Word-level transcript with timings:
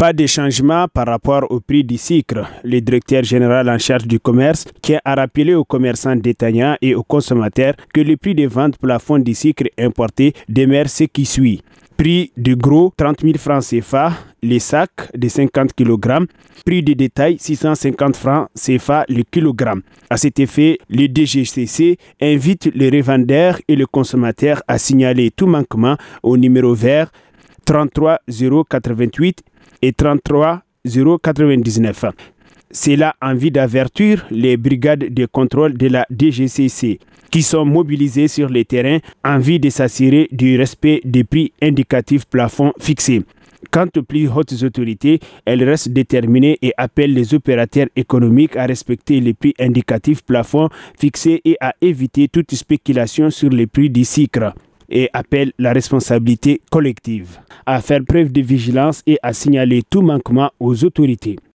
Pas 0.00 0.12
de 0.12 0.26
changement 0.26 0.86
par 0.86 1.08
rapport 1.08 1.50
au 1.50 1.58
prix 1.58 1.82
du 1.82 1.98
sucre. 1.98 2.46
Le 2.62 2.80
directeur 2.80 3.24
général 3.24 3.68
en 3.68 3.78
charge 3.78 4.06
du 4.06 4.20
commerce 4.20 4.64
tient 4.80 5.00
à 5.04 5.16
rappeler 5.16 5.56
aux 5.56 5.64
commerçants 5.64 6.14
détaillants 6.14 6.76
et 6.80 6.94
aux 6.94 7.02
consommateurs 7.02 7.74
que 7.92 8.00
le 8.00 8.16
prix 8.16 8.36
de 8.36 8.46
vente 8.46 8.78
plafond 8.78 9.18
du 9.18 9.34
sucre 9.34 9.64
importé 9.76 10.34
demeure 10.48 10.88
ce 10.88 11.02
qui 11.02 11.24
suit. 11.24 11.62
Prix 11.96 12.30
de 12.36 12.54
gros 12.54 12.92
30 12.96 13.22
000 13.22 13.38
francs 13.38 13.64
CFA, 13.64 14.12
les 14.40 14.60
sacs 14.60 15.10
de 15.16 15.26
50 15.26 15.72
kg. 15.74 16.26
Prix 16.64 16.84
de 16.84 16.92
détail 16.92 17.36
650 17.40 18.14
francs 18.14 18.46
CFA 18.54 19.04
le 19.08 19.24
kilogramme. 19.24 19.82
À 20.08 20.16
cet 20.16 20.38
effet, 20.38 20.78
le 20.88 21.08
DGCC 21.08 21.98
invite 22.22 22.70
les 22.72 22.90
revendeurs 22.90 23.58
et 23.66 23.74
les 23.74 23.86
consommateurs 23.86 24.62
à 24.68 24.78
signaler 24.78 25.32
tout 25.32 25.48
manquement 25.48 25.96
au 26.22 26.36
numéro 26.36 26.72
vert 26.72 27.10
33 27.64 28.20
088 28.28 29.42
et 29.82 29.92
33 29.92 30.62
099. 30.86 32.04
C'est 32.70 32.96
là 32.96 33.14
en 33.22 33.34
vue 33.34 33.50
d'avertir 33.50 34.26
les 34.30 34.56
brigades 34.56 35.12
de 35.12 35.26
contrôle 35.26 35.76
de 35.76 35.86
la 35.88 36.06
DGCC 36.10 36.98
qui 37.30 37.42
sont 37.42 37.64
mobilisées 37.64 38.28
sur 38.28 38.48
le 38.48 38.64
terrain 38.64 38.98
en 39.24 39.38
vue 39.38 39.58
de 39.58 39.70
s'assurer 39.70 40.28
du 40.32 40.56
respect 40.58 41.00
des 41.04 41.24
prix 41.24 41.52
indicatifs 41.62 42.26
plafonds 42.26 42.72
fixés. 42.78 43.22
Quant 43.70 43.86
aux 43.96 44.02
plus 44.02 44.28
hautes 44.28 44.62
autorités, 44.62 45.18
elles 45.44 45.64
restent 45.64 45.90
déterminées 45.90 46.58
et 46.62 46.72
appellent 46.76 47.12
les 47.12 47.34
opérateurs 47.34 47.88
économiques 47.96 48.56
à 48.56 48.66
respecter 48.66 49.20
les 49.20 49.34
prix 49.34 49.54
indicatifs 49.58 50.22
plafonds 50.22 50.68
fixés 50.98 51.40
et 51.44 51.56
à 51.60 51.74
éviter 51.80 52.28
toute 52.28 52.54
spéculation 52.54 53.30
sur 53.30 53.50
les 53.50 53.66
prix 53.66 53.90
du 53.90 54.04
sucre 54.04 54.54
et 54.88 55.10
appellent 55.12 55.52
la 55.58 55.72
responsabilité 55.72 56.60
collective, 56.70 57.38
à 57.66 57.80
faire 57.80 58.00
preuve 58.06 58.32
de 58.32 58.40
vigilance 58.40 59.02
et 59.06 59.18
à 59.22 59.32
signaler 59.32 59.82
tout 59.88 60.02
manquement 60.02 60.50
aux 60.60 60.84
autorités. 60.84 61.38